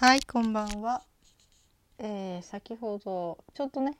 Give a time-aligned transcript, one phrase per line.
[0.00, 1.02] はい、こんばんは。
[1.98, 3.98] えー先ほどちょっとね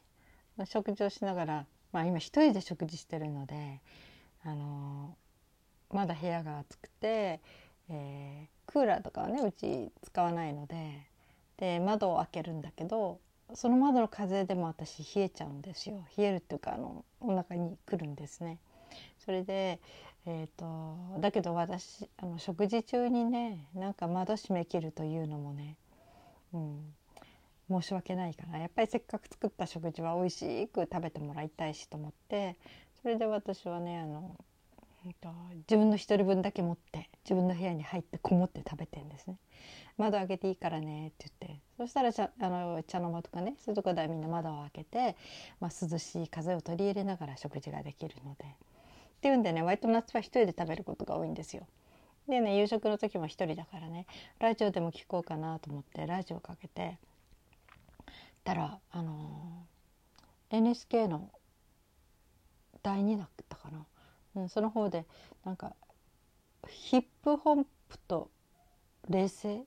[0.65, 3.83] 食事をしながら、まあ、今一人で食事してるので、
[4.43, 7.41] あのーまだ部屋が暑くて、
[7.91, 11.07] えークーラーとかはねうち使わないので
[11.59, 13.21] で窓を開けるんだけど
[13.53, 18.57] その窓の風でも私冷えちゃうんですよ冷えるっていうかあのお腹に来るんですね。
[19.19, 19.79] それで、
[20.25, 25.77] えー、とだけど私あの食事中にねなんか窓閉め切るというのもね、
[26.53, 26.95] うん、
[27.71, 32.57] 申し訳ないからやっぱりせっかく作った食事は美味しく食べてもらいたいしと思って
[33.03, 34.37] それで私はねあの、
[35.05, 35.31] うんと
[35.69, 39.39] 自分の一人分だけ持って自分の部屋に入ってこもって食べてんですね。
[39.97, 45.17] 窓開けていいからねって言ってそしたら茶あの茶の間とかねそういうとこではみんな窓を開けて、
[45.59, 48.45] まあ、涼しい風を取り入れながら食事ができるので。
[48.45, 51.67] っていうんでね割と夏は一人で食べることが多いんですよ。
[52.31, 54.07] でね夕食の時も一人だからね
[54.39, 56.99] ラジオでも聞こうかなと思ってラジオかけて
[58.45, 59.71] たらあのー
[60.51, 61.31] NHK の
[62.83, 63.87] 第2だったかな、
[64.35, 65.07] うん、その方で
[65.45, 65.75] なんか
[66.69, 68.31] ヒップホップと
[69.09, 69.63] 霊性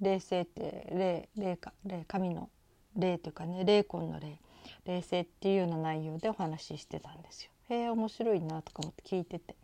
[0.00, 2.50] 霊性って霊霊か霊神の
[2.96, 4.38] 霊というかね霊魂の霊
[4.84, 7.50] 霊性っていうような内容でお話ししてたんですよ。
[7.68, 9.56] へえ面白いなとか思って聞いてて。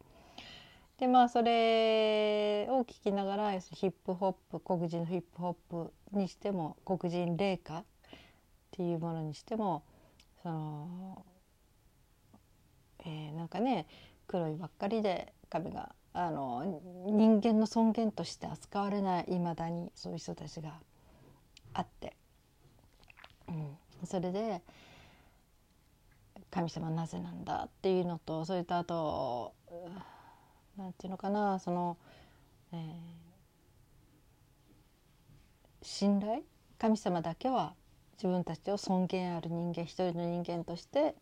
[0.99, 7.85] でまあそれを聞きながらヒップホップ黒人のヒップホップにしても黒人霊歌っ
[8.73, 9.85] ていうものにしても
[10.43, 11.25] その、
[13.01, 13.87] えーなんかね
[14.27, 20.75] 黒いばっかりで髪があの人間の尊厳として扱われないいまだにそういう人たちが
[21.75, 22.17] あって、
[23.49, 24.63] うん、それで
[26.51, 30.18] 神様なぜなんだっていうのとそれとあとう
[30.79, 31.99] なんていうのかなその、
[32.73, 32.79] えー
[35.81, 36.43] 信頼？
[36.79, 37.73] 神様だけは
[38.17, 41.15] 自分たちを尊厳ある人間一人の人間として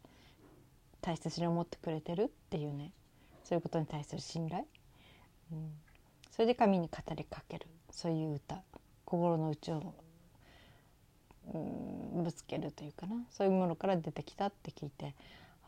[1.02, 2.90] 大切に思ってくれてるっていうね。
[3.44, 4.66] そういうことに対する信頼、
[5.52, 5.70] うん、
[6.32, 7.66] それで神に語りかける。
[7.90, 8.62] そういう歌。
[9.04, 9.94] 心の内を、
[11.54, 11.58] う
[12.20, 13.24] ん、ぶつけるというかな。
[13.30, 15.14] そういうものから出てきたって聞いて。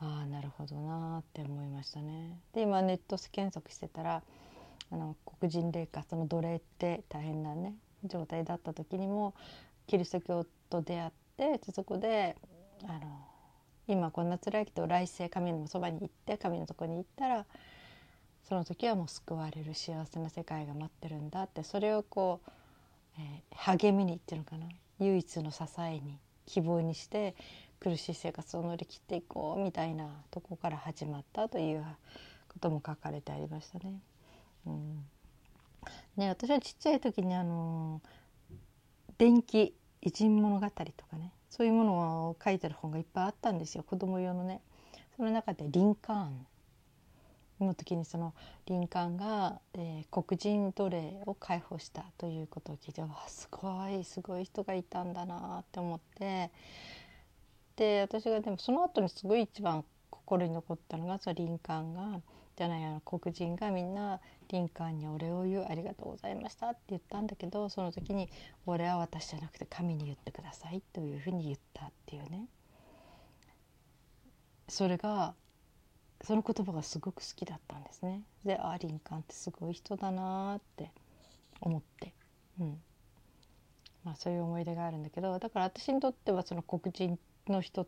[0.01, 2.39] ああなるほどなって思いましたね。
[2.53, 4.23] で今ネット検索してたら
[4.91, 9.35] あの黒人霊歌その奴隷って大変なね状態だった時にも
[9.87, 12.37] キリスト教と出会ってそこで
[12.85, 13.01] あの
[13.89, 17.47] 今こんな辛いけど来世神のそばに行って神のとこに行ったら
[18.49, 22.51] その時はもう救われる幸せな世界が待ってるんだってそれをこう、
[23.19, 24.69] えー励みにっていうのかな
[25.01, 27.35] 唯一の支えに希望にして
[27.81, 31.84] 苦しい生活を乗り切っていこうみたいなとこから始まったという
[32.49, 34.00] ことも書かれてありましたね。
[34.66, 35.05] うん
[36.17, 38.03] ね、私はちっちゃい時にあの
[39.17, 41.94] 電気偉人物語とかねそういうもの
[42.31, 44.61] を書いてる本がいっぱいあったんですよ子供用のね。
[45.17, 46.47] その中でリンカーン
[47.67, 48.34] の時にその
[48.67, 56.50] リンカーンが、えー黒人奴隷を解放したということを聞いてわあすごいすごい人がいたんだなって思って
[57.78, 62.21] で私がでもその後にすごい一番心に残ったのがそのリンカーンが
[62.56, 64.19] じゃないあの黒人がみんな
[64.49, 68.28] リンカーンにお礼を言うありがとうございましたって言ったんだけどその時に
[68.67, 72.49] 「俺は私じゃなくて神に言ってください」というふうに言ったっていうね。
[74.67, 75.34] それが
[76.22, 78.25] その言葉がすごく好きだったんですね。
[78.44, 80.91] であリンカーンってすごい人だなーって
[81.61, 82.12] 思って、
[82.59, 82.83] うん。
[84.05, 87.19] まあ、そういう思い出があるんだけどだから私にとってはその黒人
[87.53, 87.87] の人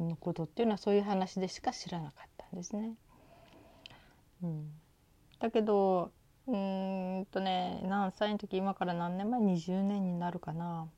[0.00, 2.94] のことっていうのはそういう話でしか知らなかったんですね。
[4.42, 4.70] うん、
[5.38, 6.10] だけど
[6.46, 10.88] うんとね何歳の時今から何年前？20年になるかな。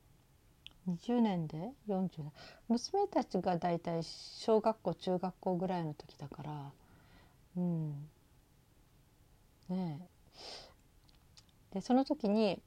[0.87, 2.31] 20年で？40年。
[2.69, 6.71] 娘たちがだいたい小学校中学校ぐらいの時だから。
[7.57, 7.89] うん。
[9.69, 9.99] ね
[11.71, 11.75] え。
[11.75, 12.61] でその時に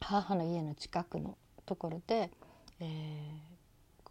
[0.00, 2.30] 母の家の近くのところで、
[2.80, 3.49] えー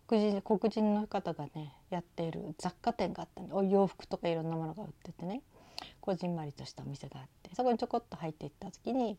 [0.09, 5.41] 黒人黒人の方がねやっている雑貨店があったんでお洋服とかいろんなものが売っててね
[6.01, 9.17] こじんまりとしたお店があってそこにちょこっと入っていった時に、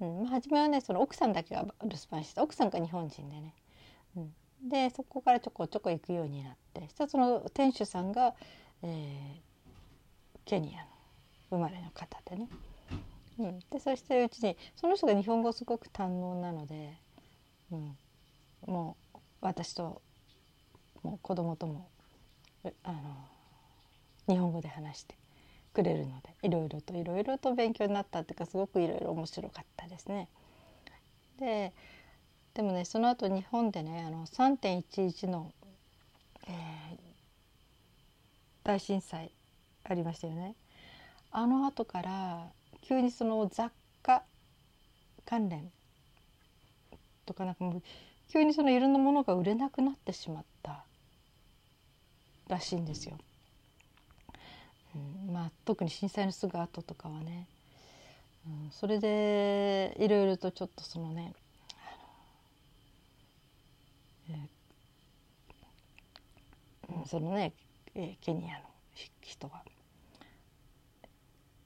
[0.00, 3.54] うんまあ、初めはねその奥さんだけが留守番してた奥さんが日本人でね、
[4.16, 8.34] うん、でそこからちょこちょこ行くようになってそしたらその店主さんが、
[8.82, 9.48] えー
[10.48, 10.86] ケニアの
[11.50, 12.48] 生まれの方でね、
[13.38, 16.96] うん、でそしてうちにその人が日本語すごく堪能なので、
[17.70, 17.96] うん、
[18.66, 20.00] もう私と
[21.08, 21.88] もう子供とも
[22.84, 22.98] あの
[24.28, 25.14] 日本語で話して
[25.72, 30.28] くれるのでいろいろといろいろと勉強になったっていうかすごくいろいろ面白かったですね。
[31.38, 31.72] で
[32.52, 35.50] でもねその後日本でねあの3.11の、
[36.46, 36.54] えー、
[38.64, 39.30] 大震災
[39.84, 40.56] ありましたよね。
[41.30, 42.48] あの後から
[42.82, 43.72] 急にその雑
[44.02, 44.24] 貨
[45.24, 45.70] 関連
[47.24, 47.82] とかなんかもう
[48.30, 50.84] 急にそのいろんなものが売れなくなってしまった
[52.48, 53.18] らしいんですよ。
[54.94, 57.46] うん、まあ特に震災のすぐ後とかはね、
[58.46, 61.34] うん、それでいろいろとちょっとそのね
[67.06, 67.52] そのね、
[67.94, 68.64] えー、ケニアの
[69.22, 69.62] 人が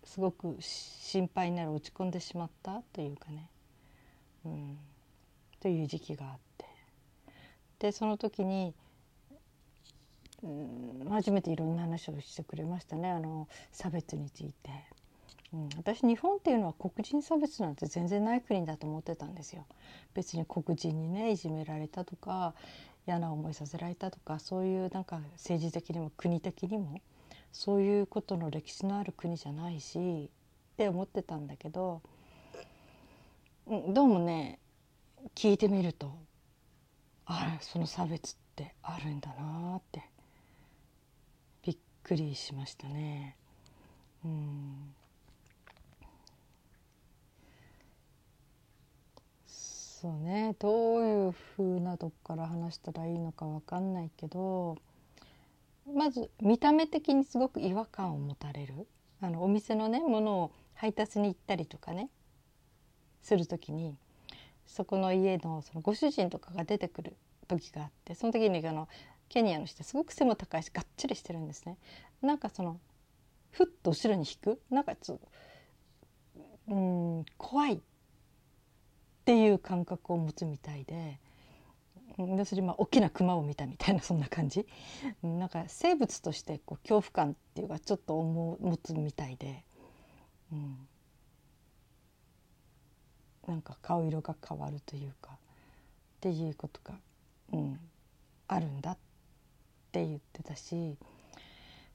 [0.04, 3.48] すごく心配になる落ち込んでしまったというかね、
[4.44, 4.78] うん、
[5.60, 6.66] という時期があって。
[7.78, 8.72] でその時に、
[10.42, 14.70] うん、初めていろんな話をしてくれましたねあの差別について。
[15.52, 19.66] うん、私日本っていうのは黒人差別なんて全然ない国だと思ってたんですよ。
[20.14, 22.54] 別に黒人にねいじめられたとか
[23.06, 27.02] 嫌な思いさせられたとかそういうなんか政治的にも国的にも
[27.52, 30.30] そういうことの歴史のある国じゃないし
[30.74, 32.00] って思ってたんだけど
[33.66, 34.58] うんどうもね
[35.34, 36.16] 聞いてみると
[37.26, 40.02] あその差別ってあるんだなって
[42.02, 43.36] くりしましたね。
[44.24, 44.94] うん。
[49.46, 50.56] そうね。
[50.58, 54.76] どういうふうなとこから話したらいいのか分かんないけど
[55.94, 58.86] まず見た目的にすごく違和感を持たれる。
[59.20, 62.08] あのお店のねものを配達に行ったりとかね。
[63.22, 63.96] する時に
[64.66, 67.14] そこの家のそのご主人とかが出てくる
[67.46, 68.88] 時があってその時にあの
[69.32, 71.78] ケニアの人すごく背も高いしがっちりしてるんですね。
[72.20, 72.78] なんかその
[73.50, 74.60] ふっと後ろに引く？
[74.70, 75.28] なんかちょっと
[76.68, 77.78] うん怖いっ
[79.24, 81.18] ていう感覚を持つみたいで。
[82.18, 84.66] 要するにまあ大きなクマを見たみたいなそんな感じ。
[85.22, 89.64] なんか生物としてこう恐怖感っていうかちょっと思持つみたいで、
[90.52, 90.76] うん、
[93.48, 95.36] なんか顔色が変わるというかっ
[96.20, 96.94] ていうことが、
[97.54, 97.80] うん、
[98.46, 99.11] あるんだって。
[99.92, 100.96] って言ってたし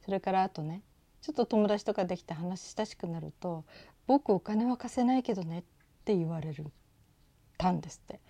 [0.06, 0.84] それからあとね
[1.22, 3.66] ちょっと友達とかできて話親しくなると
[4.06, 5.64] 「僕お金は貸せないけどね」っ
[6.06, 6.72] て言われる
[7.58, 8.22] たんですって。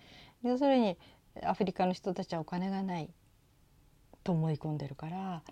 [0.42, 0.96] 要するに
[1.42, 3.10] アフリカの人たちはお金がない
[4.24, 5.42] と思い込んでるから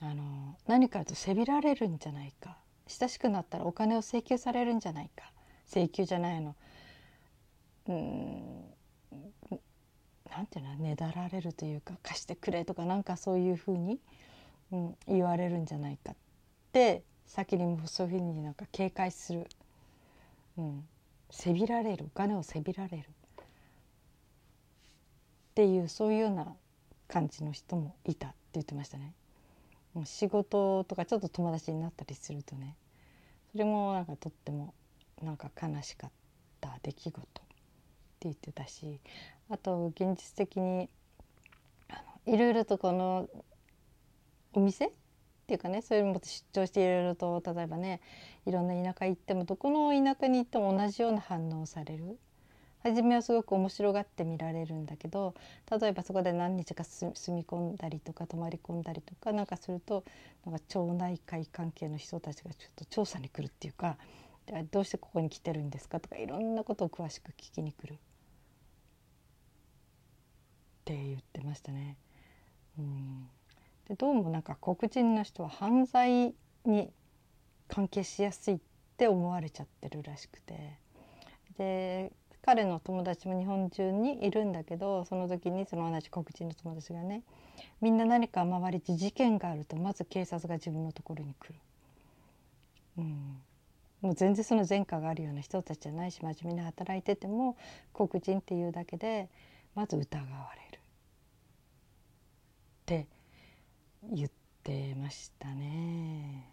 [0.00, 2.58] あの何かとせびられるんじゃないか。
[2.86, 5.32] 親しくなったらお金を請求されるんじゃないか。
[5.66, 6.54] 請求じゃないの。
[7.88, 8.75] うん
[10.36, 13.98] なんていうのねだられるというか貸してくれとかなんかそういうふうに、
[14.70, 16.16] うん、言われるんじゃないかっ
[16.72, 19.46] て先にもそういうふうになんか警戒する、
[20.58, 20.86] うん、
[21.30, 23.04] せびられるお金をせびられるっ
[25.54, 26.46] ていうそういうような
[27.08, 29.14] 感じの人もいたって言ってましたね。
[30.04, 32.76] 仕事とかちょっと友達になったりするとね
[33.52, 34.74] それもなんかとっても
[35.22, 36.10] なんか悲しかっ
[36.60, 37.45] た出来事。
[38.26, 39.00] 言ってたし
[39.50, 40.88] あと現実的に
[41.88, 43.28] あのいろいろとこの
[44.52, 44.90] お店っ
[45.46, 48.00] ていうかねそういうのも出張していろいろと例えばね
[48.46, 52.18] いろんな田舎行ってもどこの田舎に行っても同じような反応をされる。
[52.82, 55.34] 初めはすごく面白がって見られるんだけど
[55.80, 60.04] 例えばそこで何日か住み込んだりとか泊まり込んだりとかなんかすると
[60.44, 63.96] なんか町内会関係の人たちがちょっと調査に来るっていうか
[64.70, 65.98] どうしてここに来てるんですか？
[65.98, 67.98] とかいろんなことを詳しく聞きに来る。
[70.86, 71.96] って言ってましたね。
[72.78, 73.28] うん
[73.88, 76.90] でどうもなんか黒人の人は犯罪に
[77.68, 78.58] 関係しやすいっ
[78.96, 80.78] て思われちゃってるらしくて
[81.58, 82.12] で
[82.42, 87.22] 彼の友達も日本中にいるんだけどその時にその同じ黒人の友達がね
[87.80, 91.54] みんな何か周りで事件があるとまず警察が自分のところに来る。
[92.98, 93.38] うん、
[94.00, 97.56] もう全然その前科があるような人たちじゃないし真面目に働いてても
[97.92, 99.28] 黒人っていうだけで
[99.74, 100.65] まず疑われる
[102.86, 103.08] って
[104.12, 104.30] 言っ
[104.62, 106.52] てましたね。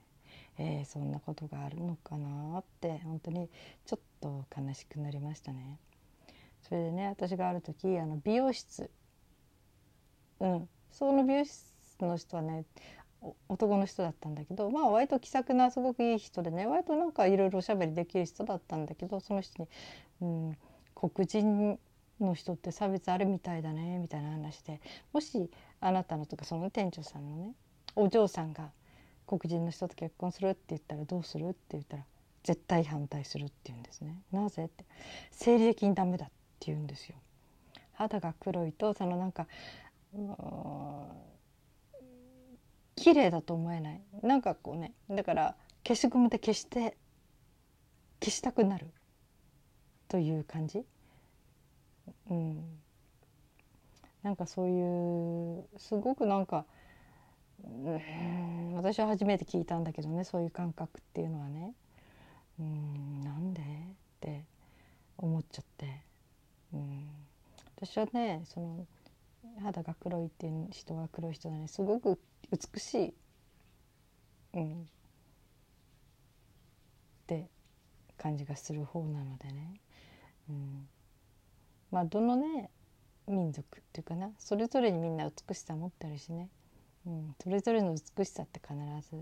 [0.57, 3.49] えー、そんなことがあるのかなって本当に
[3.85, 5.77] ちょっと悲しくなりましたね。
[6.63, 8.89] それでね私がある時あの美容室
[10.39, 11.71] うんその美容室
[12.01, 12.65] の人はね
[13.47, 19.69] 男の人だったんだけどまあ割と気さくなすごくいい人でね割となんかいろいろおしゃべりできる人だったんだけどその人に、
[20.21, 20.57] うん、
[20.95, 21.77] 黒人
[22.19, 24.79] の人って差別あるみたいだねみたいな話で
[25.11, 25.49] もし
[25.85, 27.53] あなたのとかその店長さんのね
[27.95, 28.71] お嬢さんが
[29.27, 32.03] 黒人の人と結婚するって言ったらどうするって言ったら
[32.43, 34.21] 絶対反対するって言うんですね。
[34.31, 34.85] なぜって。
[35.31, 37.15] 生理的にダメだって言うんですよ。
[37.93, 39.47] 肌が黒いとそのなんか
[42.95, 44.01] 綺麗だと思えない。
[44.21, 46.97] なんかこうねだから消しゴムで消して
[48.21, 48.87] 消したくなる
[50.07, 50.85] という感じ、
[52.29, 52.82] うん、
[54.23, 56.65] なんかそういうすごくなんか、
[57.63, 61.73] うん、私は初めて聞いたんだけどねそういう感覚っていうのはね、
[62.59, 63.65] うん、なんでっ
[64.21, 64.45] て
[65.17, 66.01] 思っちゃって、
[66.73, 67.07] うん、
[67.75, 68.87] 私はねその
[69.61, 71.67] 肌が黒いっていう人は黒い人だね。
[71.67, 72.17] すごく
[72.51, 73.13] 美しい、
[74.53, 74.85] うん、っ
[77.27, 77.49] て
[78.17, 79.73] 感じがする方なのでね、
[80.49, 80.87] うん、
[81.91, 82.69] まあどのね
[83.27, 84.31] 民族っていうかな。
[84.37, 86.49] それぞれにみんな美しさ持ってるしね、
[87.05, 88.75] うん、それぞれの美しさって必
[89.09, 89.15] ず、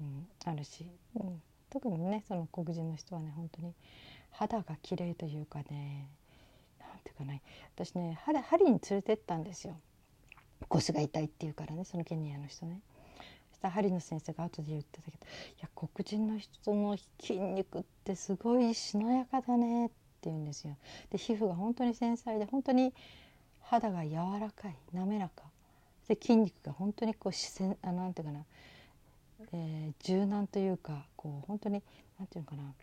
[0.00, 0.86] うん、あるし、
[1.16, 3.74] うん、特にねその黒人の人はね本当に
[4.30, 6.08] 肌が綺麗というかね
[6.78, 7.42] なんていうかね
[7.74, 9.76] 私ね針に連れてったんですよ。
[10.68, 12.80] 腰が痛いっていうからねそのケニアの人ね。
[13.50, 15.16] そした針の先生が後で言ってたけど
[15.58, 20.76] 「いや黒人の人の筋肉ってすごいしなやかだね」ってって言うんですよ。
[21.10, 22.92] で皮膚が本当に繊細で本当に
[23.62, 25.44] 肌が柔らかい滑らか。
[26.08, 28.44] で筋肉が本当にこう自然あなんていうかな、
[29.52, 31.82] えー、柔軟というかこう本当に
[32.18, 32.74] なんていうのかな。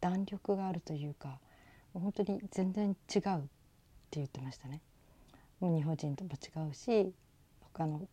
[0.00, 1.38] 弾力があるというか
[1.92, 3.40] 本当に全然違うっ
[4.10, 4.80] て言ってましたね。
[5.60, 7.12] もう日本人とも違うし
[7.72, 8.06] 他の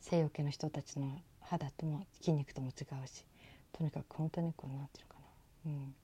[0.00, 3.24] 西洋系の人たちの肌とも筋肉とも違うし
[3.72, 5.20] とにかく本当にこうなんていうのか
[5.66, 5.94] な、うん、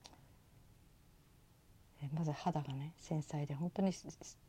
[2.13, 3.93] まず肌がね繊細で本当に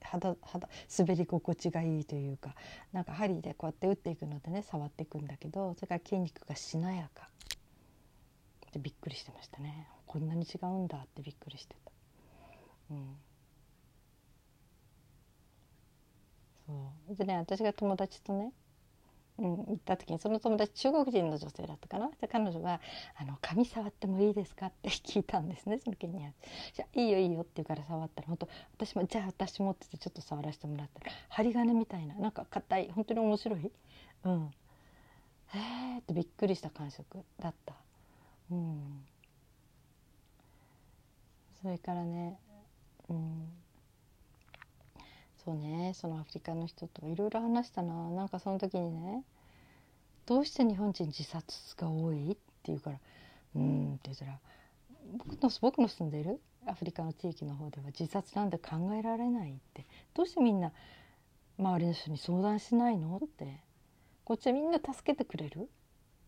[0.03, 0.69] 肌肌
[0.99, 2.55] 滑り心地がいいというか
[2.93, 7.29] なんか針でこうやって打っていくのでね触っていくんだけどそれから筋肉がしなやか。
[8.73, 9.87] でびっくりしてましたね。
[10.07, 11.93] こんなに違うんだってびっくりしてた。
[12.91, 13.17] うん。
[16.67, 17.17] そう。
[17.17, 18.53] でね私が友達とね、
[19.37, 22.09] うん、行った時にその友達中国人の女性だったかな？
[22.21, 22.81] で彼女が
[23.19, 26.21] 「あの髪触ってもいいですか?」って聞いたんですねその時に
[26.73, 31.01] 「じゃいいよいいよ」って言うから触ったら本当私も「じゃあ私も」ってちょっと触らせてもらった。
[31.05, 33.73] ら針金みたいななんか硬い本当に面白い、
[34.25, 34.55] うん、
[35.49, 35.59] へ
[35.97, 37.75] えってびっくりした感触だった。
[38.51, 39.05] うん。
[41.61, 42.39] それからね、
[43.09, 43.49] うん、
[45.45, 48.11] そうねそのアフリカの人といろいろ話したな。
[48.11, 49.25] なんかその時にね
[50.27, 53.01] 「どうして日本人自殺が多い?」って言うから
[53.57, 54.41] 「うん」って言ったら
[55.19, 56.41] 僕の僕の住んでる？
[56.67, 59.85] アフリカの地域の方では自殺なんて考えられないって。
[60.15, 60.73] どうしてみんな
[61.59, 63.21] 周りの人に相談しないの？
[63.23, 63.61] って。
[64.25, 65.69] こっちはみんな助けてくれる、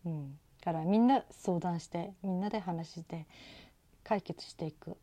[0.05, 3.25] うん、からみんな相談してみんなで話して
[4.03, 4.95] 解決していく。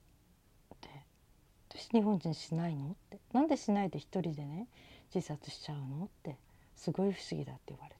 [1.74, 2.90] 私日本人しないの？
[2.90, 4.68] ってなんでしないで一人でね
[5.14, 6.04] 自殺しちゃうの？
[6.04, 6.36] って
[6.76, 7.96] すごい不思議だって言われて。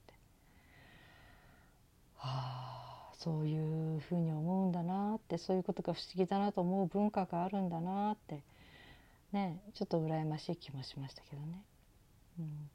[2.17, 5.37] はあそういうふうに思うんだなって。
[5.37, 8.41] そういうことが不思議だなと思う文化があるんだなって。
[9.31, 11.61] ねちょっと羨ましい気もしましたけどね。
[12.39, 12.69] うん、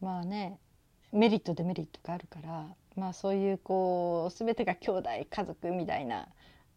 [0.00, 0.58] まあね
[1.12, 6.28] メリットデメリットがあるからまあそういうこう全てが兄弟家族みたいな、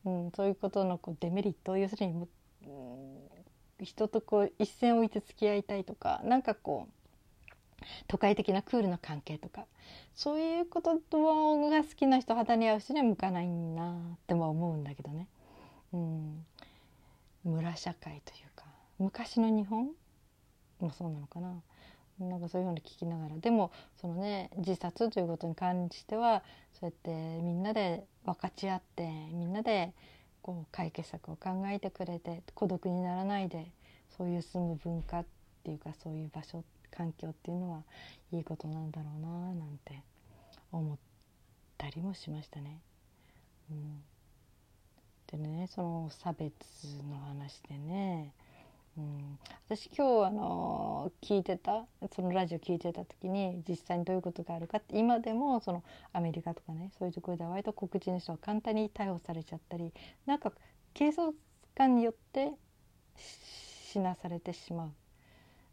[0.05, 2.27] うん、そういうことのこうデメリット要するに
[3.83, 6.93] 人とこう一線を置いて付き合いたいとかなんかこう
[8.07, 9.65] 都会的なクールな関係とか
[10.15, 15.27] そういうことが好きな人肌に合う人には向かないなっても思うんだけどね、
[15.91, 16.45] うん、
[17.43, 18.65] 村社会というか
[18.99, 19.89] 昔の日本
[20.79, 21.61] もそうなのかな。
[22.19, 23.37] なんかそういうふうに聞きながら。
[23.37, 27.11] でもそのね自殺ということに関してはそうやって
[27.41, 29.93] みんなで分かち合ってみんなで
[30.43, 33.71] こう解決策を考えてくれて孤独にならないで
[34.17, 35.25] そういう住む文化っ
[35.63, 37.81] ていうかそういう場所環境っていうのは
[38.31, 40.03] いいことなんだろうななんて
[40.71, 40.97] 思っ
[41.77, 42.79] たりもしましたね。
[43.71, 44.03] うん、
[45.31, 46.51] でねその差別
[47.09, 48.33] の話でね
[48.95, 51.85] うん、私今日あの聞いてた
[52.15, 59.91] そのラジオ聞いてた時に実際にどういうことがあるかって今でもそのアメリカとかねそういうところでは割と黒人の人は簡単に逮捕されちゃったり
[60.27, 60.51] なんか
[60.93, 61.33] 警察
[61.75, 62.51] 官によって
[63.17, 64.91] 死なされてしまう。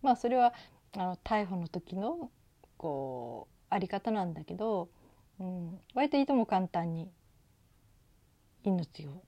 [0.01, 0.55] まあそれは
[0.97, 2.31] あの逮捕の時の
[2.79, 4.89] こうあり方なんだけど、
[5.39, 7.11] うん、割といとも簡単に
[8.65, 9.23] 命を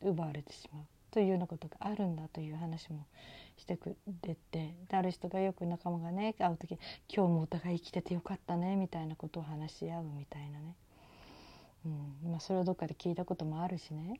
[0.00, 0.84] 奪われてしまう。
[1.14, 3.06] というようなことがあるんだという話も
[3.56, 6.76] してくれてである人がよく仲間がね会う時
[7.08, 10.74] 「今日もお互い生きててよかったね」みたいなことを話し合うみたいなね、
[11.86, 11.88] う
[12.26, 12.32] ん。
[12.32, 14.18] まあ、それをどっかで聞いたこともあるしね、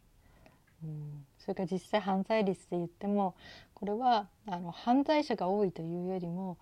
[0.84, 3.34] うん、それから実際犯罪率で言っても
[3.74, 6.58] これはあの犯罪者が多いというよりも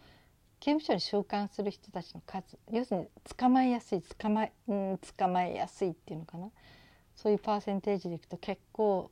[0.60, 6.50] 刑務所に収監する人たちの数要するに捕まえやすい捕まえ,、うん、捕まえやすいっていうのかな。
[7.14, 9.10] そういうパーセンテージでいくと結構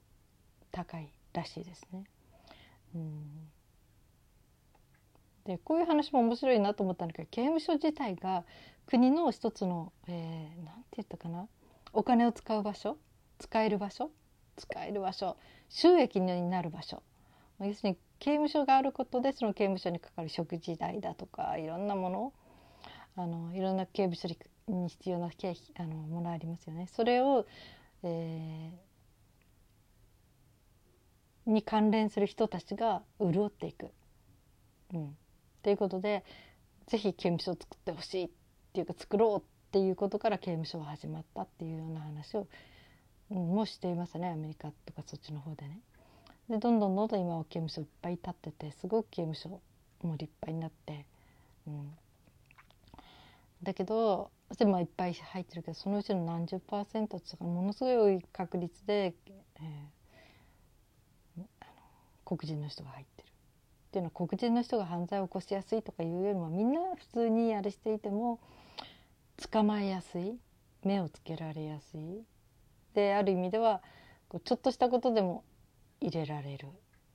[0.70, 2.04] 高いらしいですね。
[2.94, 3.50] うん。
[5.44, 8.44] でこういう話も面白いなと思ったんだけど刑務所自体が
[8.86, 11.48] 国の一つの何、えー、て言ったかな？
[11.92, 12.98] お金を使う場所？
[13.38, 14.10] 使える場所？
[14.56, 15.36] 使える場所。
[15.68, 17.02] 収益になる場所。
[17.60, 22.32] 要するに刑務所があることでその刑務所にかかる食事代だとかいろんなもの
[23.16, 24.28] あのいろんな刑務所
[24.68, 26.86] に必要な経費あのものありますよね。
[26.86, 27.46] それを、
[28.02, 28.89] えー、
[31.47, 33.90] に関連する人たちが潤っていく。
[34.94, 35.16] うん、
[35.62, 36.25] ということで
[36.87, 38.30] 是非刑務所を作ってほしいっ
[38.73, 42.49] ていうか作ろうっていうことから刑務所は始まったっていうような話を、
[43.30, 45.80] うん、もしていますねアメリカとかそっちの方でね。
[46.49, 49.49] でどんどんどんどん今は刑務所いっぱい立っててすごく刑務所
[50.02, 51.06] も立派になって、
[51.68, 51.92] うん、
[53.62, 59.62] だけどでもいっぱい入ってるけどそのうちの何十パーセントってものすごい確率で、えー、
[62.30, 63.28] 黒人の人が入ってる。
[63.28, 68.38] っていうのは黒人の人が犯罪を起こしやすいとかいうよりもみんな普通にあれしていても
[69.50, 70.38] 捕まえやすい。
[70.84, 72.22] 目をつけられやすい。
[72.94, 73.82] である意味では
[74.44, 75.42] ちょっとしたことでも
[76.00, 76.68] 入れられる。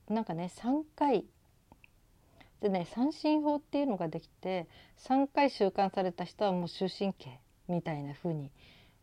[0.08, 1.24] なんかね3回。
[2.60, 4.68] でね三振法っていうのができて
[4.98, 8.50] 3回収監された人はもう終身刑みたいな風に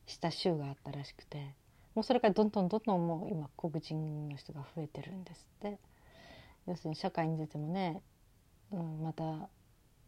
[0.06, 1.54] した州があったらしくて
[1.96, 5.80] もうそれからどんどんどんどんもう今黒人の人が増えてるんですって。
[6.68, 8.02] 要するに社会に出てもね、
[8.72, 9.50] うん、また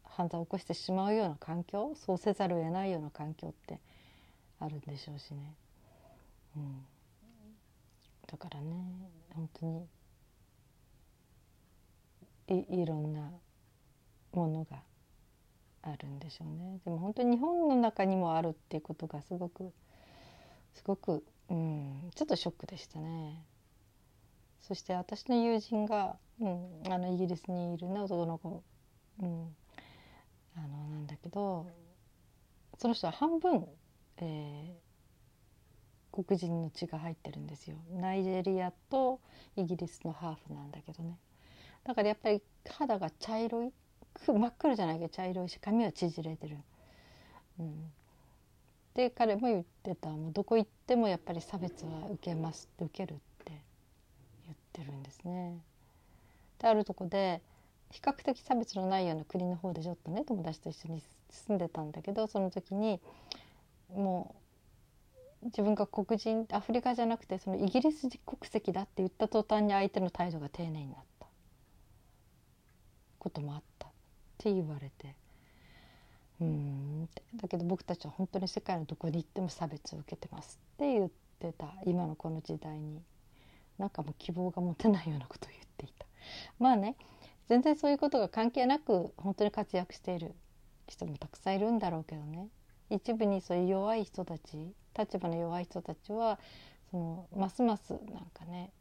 [0.03, 3.79] 犯罪を起こしてしまうような環境そうせざるを得ないような環境って
[4.59, 5.53] あるんでしょうしね。
[6.55, 6.85] うん
[8.27, 8.73] だからね
[9.33, 9.87] 本当に
[12.47, 13.31] いいろんな
[14.33, 14.81] ものが
[15.83, 19.71] あるんでしょうねでも本当に日本の中にもあるっていうことがすごく
[20.73, 23.41] すごく、うん、ちょっとショックでしたね。
[24.67, 28.63] そして私の友人が、うん、あのイギリスにいるね男の子、
[29.21, 29.55] うん、
[30.57, 31.67] あのなんだけど
[32.79, 33.65] その人は半分、
[34.17, 34.75] え
[36.11, 37.75] 黒人の血が入ってるんですよ。
[37.91, 39.19] ナイジェリアと
[39.55, 41.17] イギリスのハーフなんだけどね。
[41.83, 43.71] だからやっぱり肌が茶色い
[44.25, 46.57] 真っ黒じゃないけど茶色いし髪は縮れてる、
[47.59, 47.91] うん、
[48.93, 50.09] で彼も言ってた。
[50.09, 53.34] もうどこ行ってもやっぱり差別は受けます受けるって。
[54.81, 55.57] ってるんですね。
[56.59, 57.41] であるとこで
[57.91, 62.99] 比較的差別のないような国の方でちょっとね友達と一緒に住んでたんだけどその時に
[63.93, 64.35] も
[65.43, 71.27] う自分が黒人アフリカじゃなくてそのイギリス国籍だって言った途端に相手の態度が丁寧になった。
[73.19, 73.87] こともあった。
[73.87, 73.91] っ
[74.37, 75.15] て言われて。
[76.41, 81.09] うんだけど僕たちは本当に世界のどこに行っても差別を受けてますって言っ
[81.39, 81.73] てた。
[81.85, 83.01] 今のこの時代に。
[83.77, 86.05] なんかもう希望が持てないようなことを言っていた。
[86.59, 86.95] まあね
[87.47, 90.33] 全然そういうことが関係なく本当に活躍している
[90.87, 92.49] 人もたくさんいるんだろうけどね。
[92.89, 96.39] 一部にそういう弱い人たち立場の弱い人たちは
[96.91, 98.01] そのますますなん
[98.33, 98.71] かね、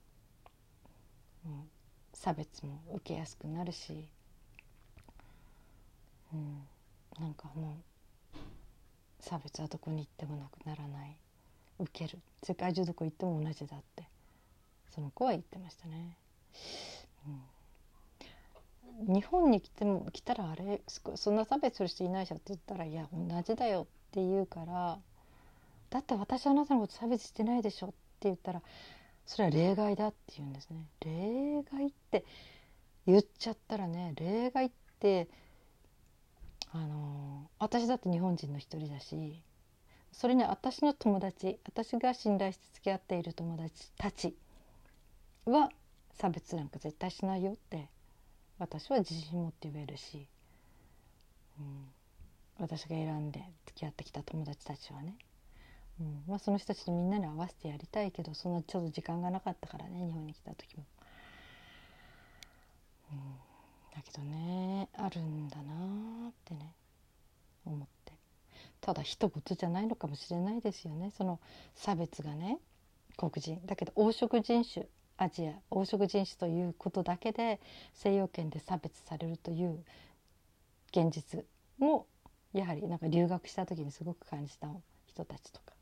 [1.47, 1.71] うん、
[2.13, 4.07] 差別も受けやすくなるし、
[6.33, 6.63] うん、
[7.19, 7.79] なんかも
[8.35, 8.39] う
[9.21, 11.17] 差別はどこに行ってもなくならない。
[11.79, 12.21] 受ける。
[12.43, 14.07] 世界中どこ行っても同じだって。
[14.91, 16.17] その子は言ってましたね。
[19.09, 20.81] うん、日本に来ても来たらあれ
[21.15, 24.99] そんな差別する人いないじゃんって言ったらいや同じだよって言うから
[25.91, 28.63] だって私はあなたのこと差別してないでしょって言ったら
[29.27, 32.25] それは例外だって言うんですね例外って
[33.07, 34.71] 言っちゃったらね例外っ
[35.01, 35.29] て
[36.73, 39.41] あの私だって日本人の一人だし
[40.13, 44.35] それに私の友達私が信頼して付き合っている友達たち
[45.47, 45.71] は
[46.13, 47.89] 差別なんか絶対しないよって
[48.59, 50.27] 私は自信持って言えるし、
[51.59, 51.87] うん、
[52.59, 55.17] 私が選んで付き合ってきた友達たちはね。
[56.01, 60.85] うんまあ、その人たちとみんなに合わせてやりたいけどそんなちょっと時間がなかったからね日本に来た時も。
[63.13, 63.19] うん、
[63.95, 66.73] だけどねあるんだなってね
[67.65, 68.13] 思って。
[68.81, 71.11] ただ一言じゃないのかもしれないですよね。
[71.17, 71.39] その
[71.75, 72.59] 差別がね
[73.17, 73.61] 黒人。
[73.65, 74.87] だけど黄色人種。
[75.17, 77.61] アジア黄色人種ということだけで
[77.95, 79.85] 西洋圏で差別されるという
[80.91, 81.45] 現実
[81.79, 82.07] も
[82.53, 84.69] やはりなんか留学した時にすごく感じた
[85.07, 85.73] 人たちとか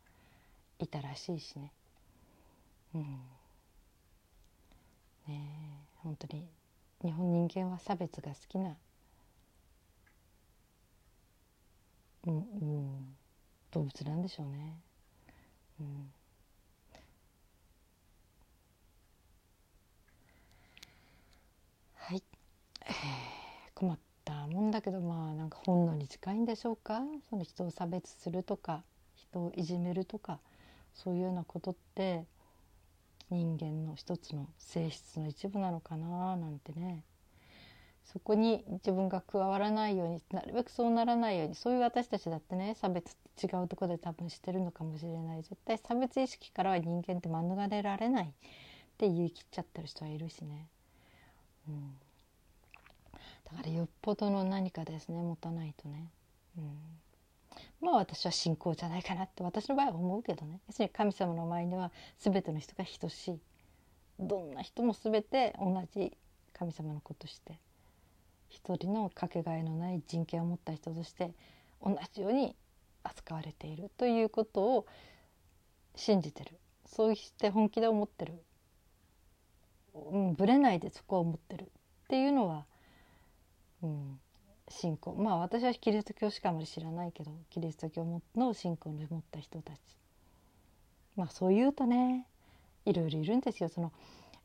[0.78, 1.72] いたらしいしね。
[2.94, 3.02] うん、
[5.28, 6.46] ね本当に
[7.02, 8.76] 日本人間は差別が好きな、
[12.26, 13.16] うんうん、
[13.72, 14.80] 動物なんでしょうね。
[15.80, 16.12] うん
[21.96, 22.22] はい、
[22.88, 22.92] え、
[23.74, 27.02] 困ったもんだけどまあなんか本能に近いんでしょうか？
[27.30, 28.82] その人を差別するとか
[29.14, 30.38] 人をいじめるとか
[30.94, 32.24] そういうようなことって
[33.30, 37.04] 人間の一つの性質の一部なのかななんてね。
[38.04, 45.42] そこに自分が加わらないようになるべくそうならないようにそういう私たちだってね差別って違うとこで多分してるのかもしれない。
[45.42, 48.28] 絶対差別意識からは人間って免れられないっ
[48.98, 50.66] て言い切っちゃってる人はいるしね、
[51.68, 51.94] うん、
[53.52, 56.10] だからよっぽどの何かですね持たないとね、
[56.58, 56.78] うん、
[57.80, 60.60] まあ私は信仰じゃないかなって私の場合は思うけどね。
[60.66, 63.40] 要するに神様の前には全ての人が等しい
[64.18, 66.16] どんな人も全て同じ
[66.52, 67.58] 神様の子として。
[68.52, 71.32] 一人のかけがえのない人権を持った人として
[71.82, 72.54] 同じように
[73.02, 74.86] 扱われているということを
[75.96, 76.58] 信じてる。
[76.84, 78.44] そうして本気で思ってる、
[79.94, 81.64] うん、ぶれないでそこを思ってる。
[81.64, 81.66] っ
[82.08, 82.66] ていうのは、
[83.82, 84.20] うん、
[84.68, 88.04] 信仰まあ私はキリスト教しかあまり知らないけどキリスト教
[88.36, 89.78] の信仰を持った人たち。
[91.16, 92.26] まあそう言うとね
[92.84, 93.68] いろいろいるんですよ。
[93.68, 93.92] その、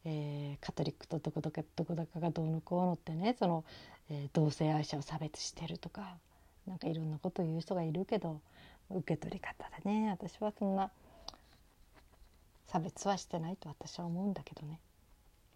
[0.06, 3.64] えー、カトリックとどこどこどこだかがどうのこうのってねその、
[4.10, 6.18] えー、同性愛者を差別してるとか
[6.68, 8.42] なんかいろんなこと言う人がいるけど
[8.90, 10.92] 受け取り方でね私はそんな
[12.68, 14.80] 差別はしてないと私は思うんだけどね、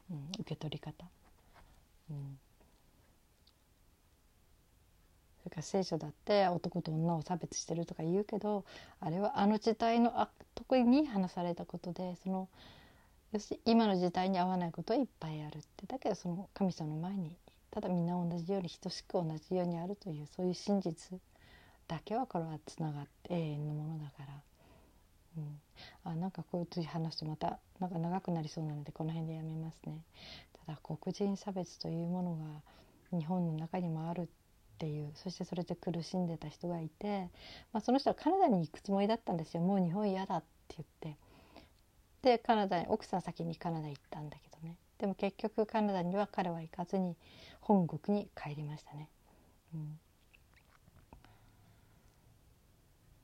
[0.09, 1.05] うん、受け取り方。
[2.09, 2.39] うん。
[5.43, 8.63] それから聖書だって男と女を差別してるとか言うけど
[8.99, 12.47] あれはあの時代の特に話されたことでその
[13.33, 17.35] 要するに今の時代に合わないことはいっぱいあるってだけどその神様の前に
[17.71, 21.17] ただみんな同じように等しく同じようにあるというそういう真実
[21.87, 24.25] だけはこれはつながって永遠のものだから、
[25.37, 25.59] うん、
[26.03, 30.03] あなんかこういう話とまたなんか長くなりそうなのでこの辺でやめますね。
[30.65, 32.35] ただ黒人差別というもの
[33.11, 34.29] が日本の中にもある
[34.81, 37.29] っていうそしてそれで苦しんでた人がいて、
[37.71, 39.61] まあ、その人はカナダに行くつもりだったんですよ。
[39.61, 41.19] もう日本嫌だって言って。
[42.23, 44.75] でカナダに奥さん先にカナダ行ったんだけどね。
[44.97, 47.15] でも結局カナダには彼は行かずに
[47.59, 49.07] 本国に帰りましたね。
[49.75, 49.99] うん、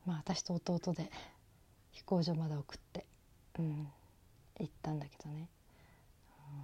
[0.05, 1.09] まあ私と弟で
[1.89, 3.03] 飛行場まで送って、
[3.57, 3.87] うん、
[4.59, 5.49] 行ったんだけどね、
[6.51, 6.61] うん、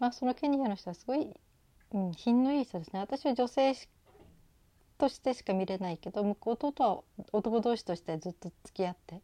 [0.00, 1.34] まあそのケニアの人はすごい
[1.92, 3.00] うん、品のいい人ですね。
[3.00, 3.74] 私は女性
[4.98, 9.20] としてしか見れないけど弟は男同士としてずっと付き合って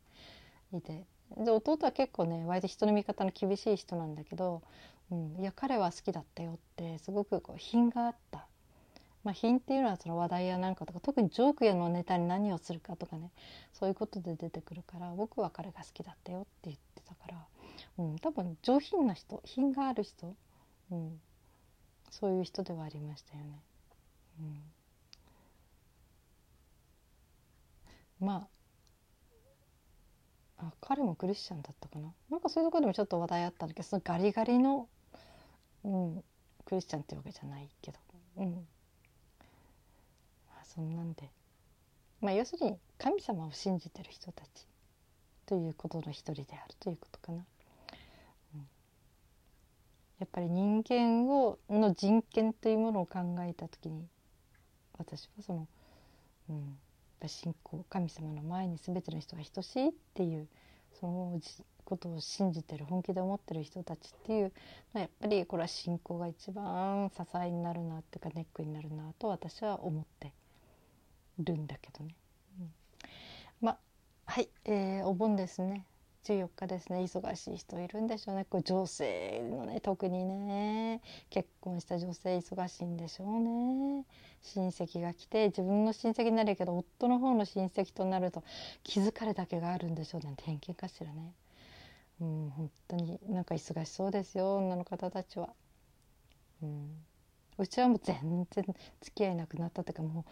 [0.73, 1.05] いて。
[1.37, 4.63] で弟は結構ね割と人の見方の厳しい人なんだけど、
[5.11, 8.47] うん、いや彼は好きだったよってすごくこう品があった。
[9.25, 13.31] まあ、品っていうのはその話題やなんかとか特にジョークやのネタに何をするかとかね
[13.73, 17.37] そういうことで出てくるから僕は彼が好きだったよって言ってたから、
[17.99, 20.35] うん、多分上品な人品がある人、
[20.91, 21.21] うん、
[22.13, 23.63] そういう人ではありましたよね。
[28.21, 28.47] うん、ま
[30.59, 32.13] ああ彼もクリスチャンだったかな。
[32.31, 34.89] なんかそういうところでもちょっと話題あったんだけどそのガリガリの、
[35.85, 36.25] うん、
[36.67, 37.99] クリスチャンってわけじゃないけど、
[38.37, 38.53] うん。
[38.55, 38.61] ま
[40.61, 41.31] あ、そんなんで、
[42.21, 44.69] まあ、要するに神様を信じてる人たち
[45.47, 47.45] ということの一人であるということかな。
[50.23, 54.07] やっぱり人間をの人権というものを考えた時に
[54.97, 55.67] 私はその、
[56.49, 56.79] うん、
[57.27, 60.47] 信仰神様の前に全ての人が等しいっていう
[61.01, 61.41] その
[61.85, 64.51] ことを信じてる本気で思ってる人たちっていうの
[64.95, 70.33] はやっぱりこれは信仰が一番支えになるなっていうかネックになるなと私は思って
[71.41, 72.15] るんだけどね。
[72.61, 72.71] うん、
[73.61, 73.79] まあ
[74.27, 75.85] はい、えー、お盆ですね。
[76.25, 77.01] 14日ですね。
[77.01, 78.45] 忙しい人いるんでしょうね。
[78.45, 84.05] これ女性のね特にね結婚した女性忙しいんでしょうね。
[84.43, 88.45] 親戚が来て自分の親戚になるけど夫の方の親戚となると
[88.85, 91.33] 気づかれだけがあるんでしょうなんて偏見かしらね。
[92.21, 94.59] うん本当になんか忙しそうですよ。
[94.59, 95.51] 女の方たちは。
[96.63, 97.05] うん。
[97.59, 98.65] うちはもう全然
[99.01, 100.25] 付き合いなくなったというかもう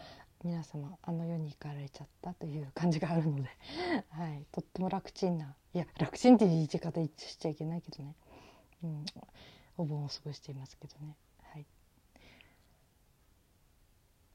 [0.43, 3.49] 皆様あの世に行かれちゃったという感じがあるので、
[4.11, 8.15] はい、とっても楽ちんないや楽ちんって言い方一致しちゃいけないけどね、
[8.83, 9.05] うん、
[9.77, 11.17] お盆を過ごしていますけどね。
[11.43, 11.67] はい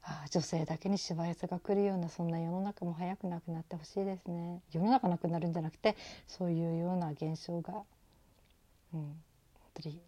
[0.08, 5.96] ああ女性だけにしわ寄せが来るようなそんな世の中も早くなくなってほしいですね世の中なくなるんじゃなくて
[6.28, 7.82] そういうような現象が、
[8.94, 9.22] うん、本
[9.82, 10.00] 当に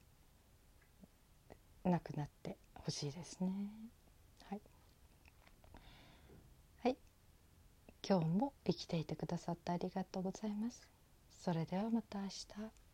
[1.85, 3.51] なくなってほしいですね。
[4.49, 4.61] はい、
[6.83, 6.97] はい、
[8.09, 10.89] 今日も生きていてくださってありがとうございます。
[11.31, 12.88] それではまた明日。